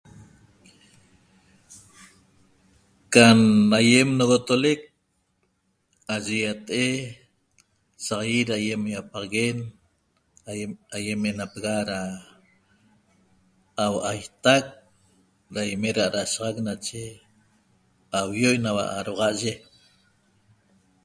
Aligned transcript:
Cam 3.13 3.39
aiem 3.79 4.09
noxotoleq 4.17 4.81
aye 6.15 6.33
iatee 6.43 6.93
saia 8.05 8.55
iapaxaguen 8.69 9.57
ayem 10.97 11.19
menapexa 11.23 11.75
da 11.89 11.99
auaitaq 13.85 14.65
da 15.53 15.61
ime 15.73 15.89
da 15.97 16.03
adasaxaq 16.09 16.55
nache 16.67 17.03
ayo 18.19 18.49
ena 18.57 18.71
aluaaye 18.99 19.53